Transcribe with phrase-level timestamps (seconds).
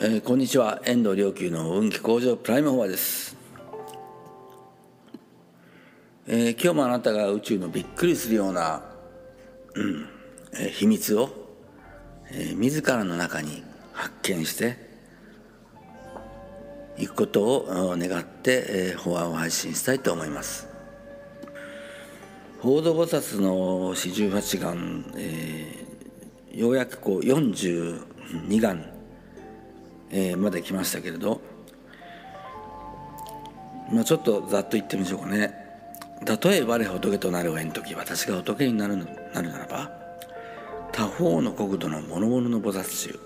[0.00, 0.80] えー、こんにちは。
[0.84, 3.36] 遠藤良久の運気向上プライムフォアです、
[6.28, 8.84] えー、今日もあなたが宇宙のびっくりするような、
[9.74, 10.08] うん
[10.54, 11.30] えー、秘密を、
[12.30, 14.76] えー、自らの中に発見して
[16.96, 20.68] いくことを願って、えー、法案を配信したいと思います。
[22.60, 28.97] 報道菩薩の四十八願、えー、ようやくこう42願
[30.10, 31.40] えー、まで来ましたけれど、
[33.92, 35.68] まあ、ちょっとざっと言ってみましょうかね。
[36.24, 39.90] たとえ我仏となるを縁時私が仏になるなるならば
[40.92, 43.18] 他方の国土の諸々の菩薩衆、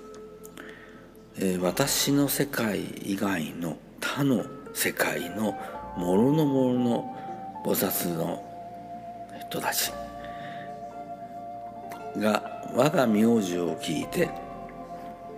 [1.38, 5.56] えー、私の世界以外の他の世界の
[5.96, 7.16] 諸々の
[7.64, 8.44] 菩薩の
[9.48, 9.92] 人たち
[12.18, 12.42] が
[12.74, 14.28] 我が名字を聞いて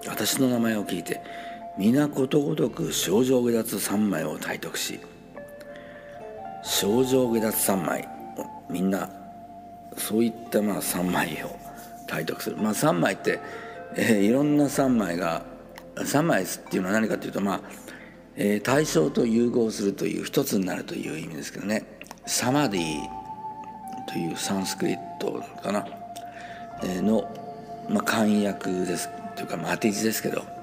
[0.07, 1.21] 私の名前を聞いて
[1.77, 5.01] 皆ことごとく症状下脱三枚を体得し
[6.63, 8.09] 症状下脱三枚
[8.71, 9.11] みんな
[9.97, 11.57] そういったまあ三枚を
[12.07, 12.57] 体得する。
[12.57, 13.41] まあ三枚って、
[13.97, 15.45] えー、いろんな三枚が
[16.05, 17.61] 三枚っていうのは何かというとまあ、
[18.37, 21.85] えー、対象と融合するという一つになるという意味ですけどね。
[22.27, 23.01] サマディ
[24.07, 25.87] というサンスクリットかな、
[26.83, 27.29] えー、の、
[27.89, 29.09] まあ、簡約です。
[29.35, 30.54] というか、まあ、当て字ですけど。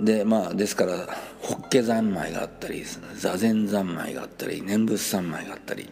[0.00, 1.08] でまあですから
[1.40, 5.88] ホッケ三昧があったり座禅三昧があったり念仏三昧があったり。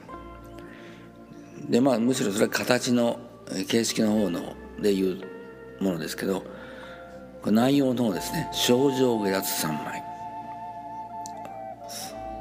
[1.69, 3.19] でまあむしろそれは形の
[3.69, 5.23] 形式の方のでいう
[5.81, 6.45] ものですけど
[7.47, 8.51] 内容の方ですね。
[8.53, 10.03] 症状下脱三昧。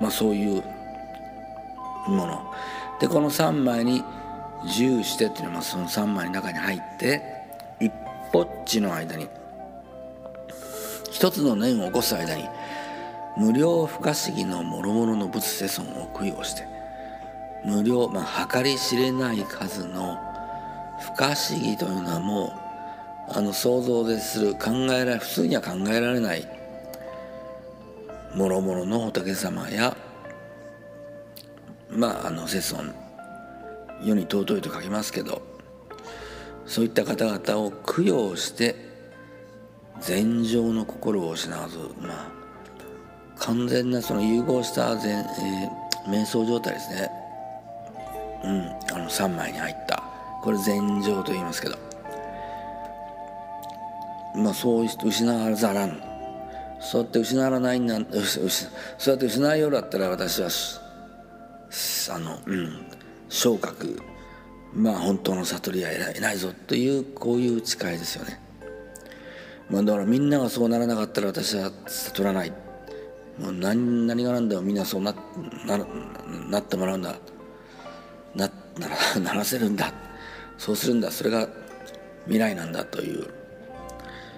[0.02, 0.64] まあそういう
[2.08, 2.54] もの。
[3.00, 4.04] でこの三枚に
[4.66, 7.22] 重してっていうのはその三枚の中に入って
[7.80, 7.92] 一
[8.32, 9.28] 歩っちの間に
[11.24, 12.50] 一つの念を起こす間に
[13.38, 16.68] 無料不可思議の諸々の仏世尊を供養して
[17.64, 20.18] 無料、まあ、計り知れない数の
[21.00, 22.48] 不可思議というのはも
[23.30, 26.46] うあの想像でする考えられ普通には考えられない
[28.36, 29.96] 諸々の仏様や
[31.90, 32.94] まああの世尊
[34.04, 35.42] 世に尊いと書きますけど
[36.66, 38.93] そういった方々を供養して
[40.06, 42.32] 禅情の心を失わず、まあ、
[43.38, 47.10] 完全なその融合した禅、えー、瞑想状態ですね。
[48.44, 50.04] うん、あの3枚に入った。
[50.42, 51.78] これ禅情と言いますけど。
[54.36, 56.02] まあ、そう失わざらん。
[56.82, 60.50] そうやって失わないんな、 そうやって失うようだったら私は、
[62.14, 62.86] あの、うん、
[63.30, 64.02] 昇格、
[64.74, 68.44] まあ本当の悟りはいないぞという、こういう誓いですよね。
[69.70, 72.52] まあ、だからみんながそうならなかったら私は悟らない。
[73.40, 74.62] もう何何が何だよ。
[74.62, 75.16] みんなそうな
[75.66, 75.78] な
[76.50, 77.16] なってもらうんだ。
[78.36, 79.94] ななら ならせるんだ。
[80.58, 81.12] そうするんだ。
[81.12, 81.48] それが
[82.26, 83.28] 未来なんだという。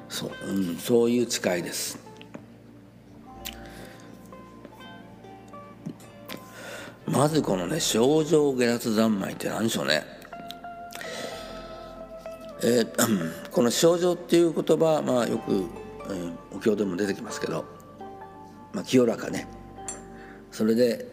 [0.09, 1.99] そう,、うん、そういう誓いです。
[7.05, 10.14] まずこのね症状下脱三昧って何でしょうね。
[12.67, 17.63] えー、この症状っていう言葉は、まあ、よく、えー、お経でも出てきますけど、
[18.73, 19.47] まあ、清らかね
[20.51, 21.05] それで、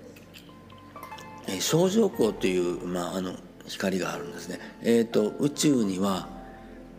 [1.48, 3.34] えー、症状光という、まあ、あの
[3.66, 4.58] 光があるんですね。
[4.80, 6.26] えーと、宇宙には、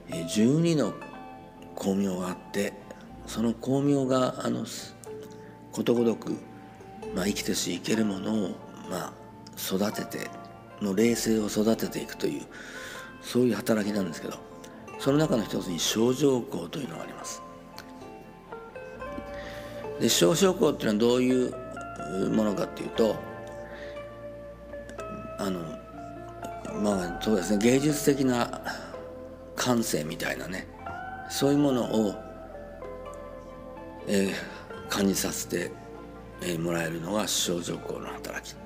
[0.09, 0.93] えー、12の
[1.75, 2.73] 光明があって
[3.25, 4.65] その光明があの
[5.71, 6.37] ことごとく、
[7.15, 8.49] まあ、生きてし生けるものを、
[8.91, 9.13] まあ、
[9.57, 10.29] 育てて
[10.79, 12.43] の霊性を育てていくという
[13.23, 14.37] そういう働きなんですけど
[14.99, 17.41] その中の一つに症状光というのがあります。
[19.99, 23.15] で症状光っていうのはどういうものかっていうと
[25.39, 25.59] あの
[26.81, 28.61] まあそうですね芸術的な
[29.55, 30.67] 感性みたいなね
[31.29, 32.15] そういうものを、
[34.07, 35.71] えー、感じさせて、
[36.41, 38.62] えー、もらえるのが症状光の働き。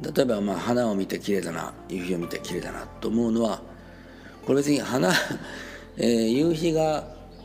[0.00, 3.60] 例えばまあ花を見て綺麗だな夕日を見て綺麗だなと思うのは
[4.44, 5.10] これ別に花、
[5.96, 7.04] えー、夕日が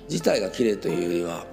[0.09, 1.45] 自体が綺麗というよりは、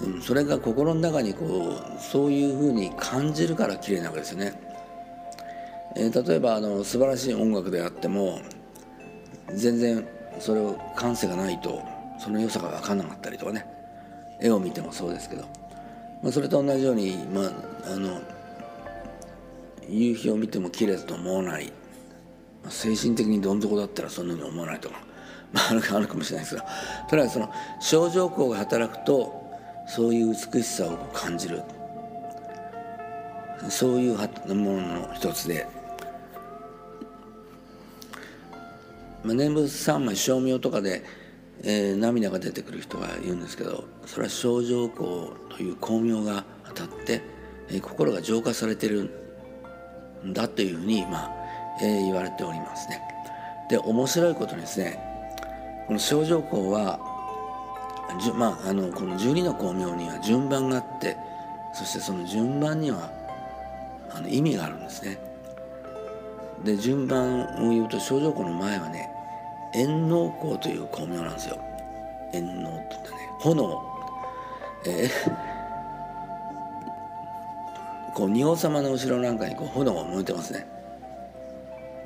[0.00, 4.54] うん、それが心の中にこうそういうふうに感じるから綺麗なわけですよね。
[5.96, 8.40] えー、例えばあの素晴らしい音楽であっても
[9.54, 10.06] 全然
[10.38, 11.82] それを感性がないと
[12.18, 13.66] その良さが分かんなかったりとかね
[14.40, 15.42] 絵を見てもそうですけど、
[16.22, 17.52] まあ、それと同じように、まあ、
[17.92, 18.20] あの
[19.90, 21.72] 夕日を見ても綺麗だと思わない。
[22.68, 25.02] 精神的にどん底だったらそんなに思わないとか。
[25.52, 26.64] まあ、あるかあるかもしれないですが。
[27.08, 27.50] とりあえずその
[27.80, 29.50] 症状項が働くと
[29.88, 31.62] そういう美しさを感じる。
[33.68, 34.16] そういう
[34.54, 35.66] ものの一つで、
[39.22, 41.02] まあ、念仏三昧照明とかで、
[41.62, 47.20] えー、涙が出てくる人が言うんですけどそれは症状項という光明が当たって、
[47.68, 49.29] えー、心が浄化されてる
[50.24, 51.32] んだというふうに、まあ
[51.82, 53.02] えー、言われておりますね。
[53.68, 54.98] で面白いことにですね
[55.86, 56.98] この症状項は
[58.20, 61.16] じゅ、まあ、あのこの12の光明には順番があって
[61.72, 63.10] そしてその順番には
[64.10, 65.18] あの意味があるんですね。
[66.64, 69.08] で順番を言うと症状庫の前はね
[69.74, 71.58] 円能光という光明なんですよ。
[72.32, 73.82] 円能って言ったね炎、
[74.86, 75.49] えー、
[78.14, 80.66] こう仁王様の後ろなんかにこう炎が燃えてますね。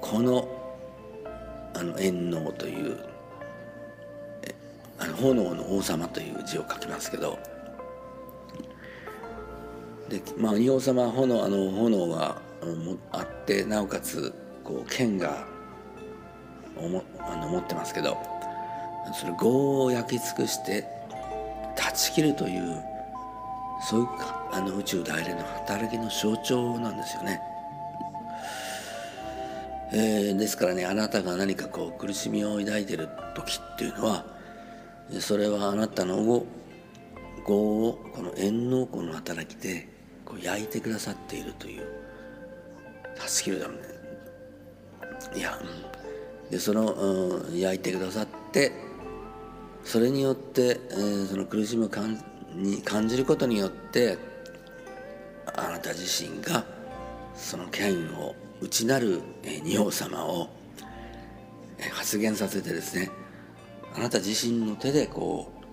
[0.00, 0.46] この
[1.74, 2.96] あの円能という
[4.98, 7.38] あの炎の王様という字を書きますけど
[10.08, 12.40] でまあ仁王様は炎あの炎が
[13.10, 15.46] あってなおかつこう剣が
[16.76, 18.16] おもあの持ってますけど
[19.14, 20.86] それ業を焼き尽くして
[21.76, 22.93] 断ち切るという
[23.88, 24.08] そういう
[24.52, 27.40] あの宇宙大連の働きの象徴なんですよね。
[29.92, 34.24] えー、ですからねあなたが何かこう苦しみを抱いてる時っていうのは
[35.20, 36.16] それはあなたの
[37.46, 39.86] 業をこの縁の子の働きで
[40.24, 41.86] こう焼いてくださっているという
[43.26, 43.82] 助けるだろうね
[45.36, 45.58] いや
[46.50, 48.72] でその、うん、焼いてくださって
[49.84, 52.16] それによって、えー、その苦しみを感
[52.54, 54.18] に感じることによって
[55.56, 56.64] あなた自身が
[57.34, 60.48] その剣を内なる、仁王様を、
[61.92, 63.10] 発言させてですね
[63.94, 65.64] あなた自身の手でこう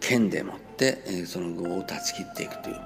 [0.00, 2.76] 剣でもって、その業を断ち切っていくという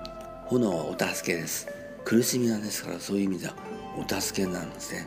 [0.47, 1.69] 炎はお助けです。
[2.05, 3.55] 苦しみなんですからそういう意味では
[3.97, 5.07] お助けなんですね。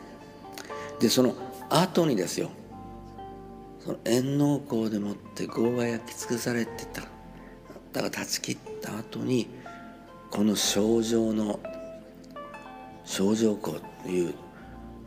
[0.98, 1.34] でその
[1.70, 2.50] 後にですよ
[3.78, 7.02] その縁能光でもって業が焼き尽くされてた。
[7.92, 9.48] だから断ち切った後に
[10.30, 11.60] この症状の
[13.04, 14.34] 症状光という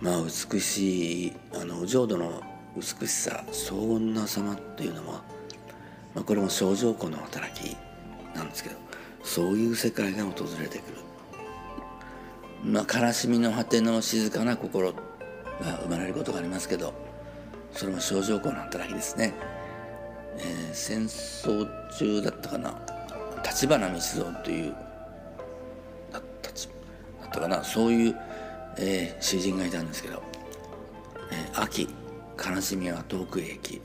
[0.02, 2.42] まあ美しいあの浄土の
[2.76, 5.24] 美しさ荘厳な様っていうのは、
[6.14, 7.78] まあ、これも症状光の働き
[8.36, 8.76] なんですけど
[9.24, 10.98] そういう世界が訪れてくる、
[12.64, 14.98] まあ、悲しみの果ての静かな心が
[15.84, 16.94] 生まれることがありますけど
[17.72, 19.34] それも症状光の働きですね、
[20.38, 22.80] えー、戦争中だったかな。
[23.44, 24.76] 立花道蔵という
[26.12, 26.24] だっ
[27.32, 27.64] たかな。
[27.64, 28.16] そういう、
[28.78, 30.22] えー、詩人がいたんですけど
[31.32, 31.90] 「えー、秋
[32.38, 33.82] 悲しみは遠くへ行き」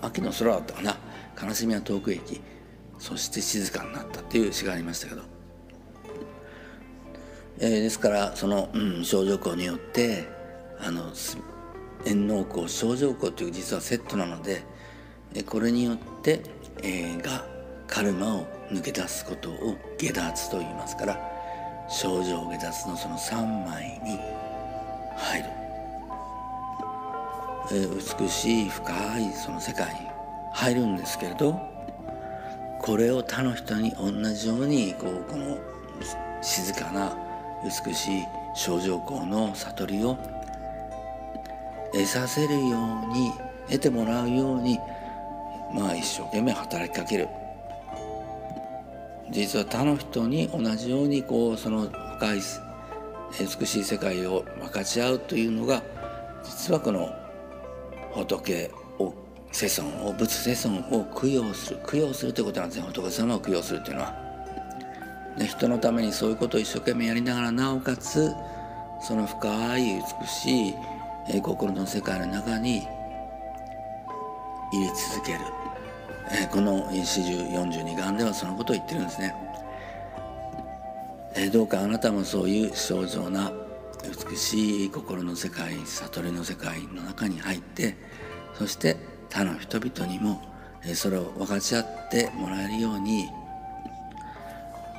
[0.00, 0.96] 秋の空だったかな。
[1.42, 2.40] 悲しみは遠くへ行き。
[2.98, 5.22] そして静かになったっていう詩がありましたけど、
[7.58, 10.28] えー、ですからその、うん、症状光によって
[10.80, 11.10] あの
[12.04, 14.62] 縁能光症状光という実はセットなので
[15.32, 16.42] でこれによって、
[16.82, 17.44] えー、が
[17.86, 21.32] カルマを抜け出すことを下脱と言いますから
[21.88, 24.18] 症状下脱のその3枚に
[25.16, 25.48] 入る、
[27.70, 30.00] えー、美しい深いその世界に
[30.52, 31.58] 入るんですけれど
[32.80, 35.58] これを他の人に同じようにこうこの
[36.42, 37.16] 静かな
[37.64, 38.24] 美しい
[38.54, 40.18] 症状光の悟りを
[41.92, 43.32] 得させるように
[43.68, 44.78] 得てもらうように
[45.74, 47.28] まあ一生懸命働きかける
[49.30, 51.88] 実は他の人に同じようにこうその
[52.18, 52.40] 深い
[53.58, 55.82] 美しい世界を分かち合うというのが
[56.44, 57.10] 実はこの
[58.12, 59.14] 仏を
[59.50, 64.22] 世尊を仏世尊を供養する供養するということなんですね仏様を供養するというのは。
[65.38, 68.34] で人のためにそういうことを一生懸命やりながらなおかつ
[69.00, 70.74] その深い美しい、
[71.42, 72.86] 心の世界の中に
[74.72, 75.38] 入り続ける、
[76.30, 79.34] えこの四十四十二願ではそのことを言ってるんですね。
[81.34, 83.52] えどうかあなたもそういう正常な
[84.30, 87.96] 美しい心の世界悟りの世界の中に入って
[88.54, 88.96] そして
[89.30, 90.42] 他の人々にも
[90.94, 93.28] それを分かち合ってもらえるように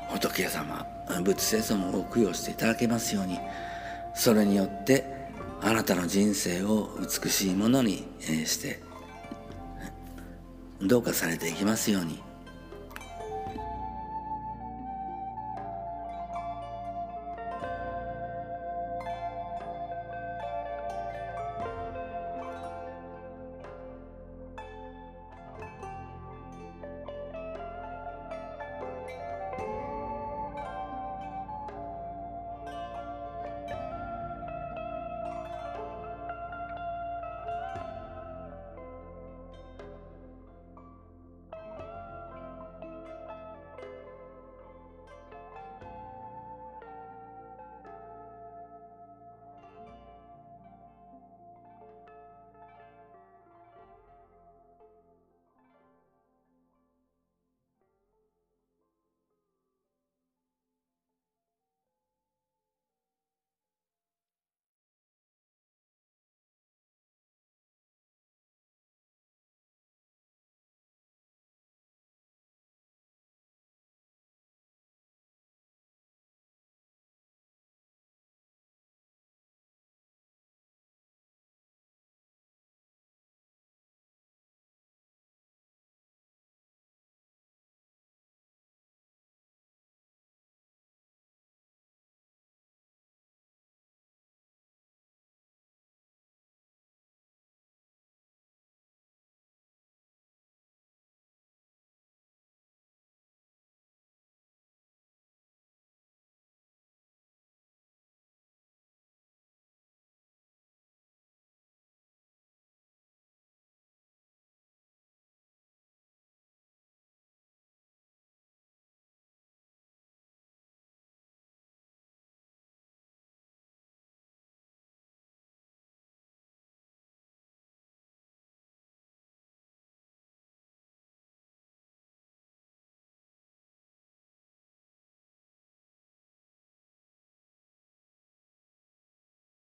[0.10, 0.86] 仏様
[1.24, 3.40] 仏聖様を供養していただけますように
[4.16, 5.06] それによって
[5.62, 8.06] あなたの人生を美しいものに
[8.46, 8.80] して
[10.86, 12.33] どうかされていきますように。